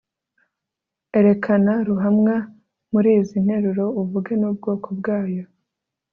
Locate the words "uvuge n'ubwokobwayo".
4.01-5.43